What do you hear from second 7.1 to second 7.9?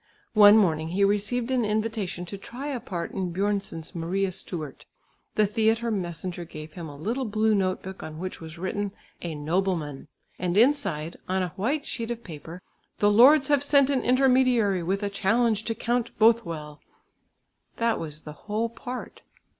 blue note